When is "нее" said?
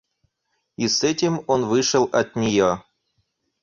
2.35-2.83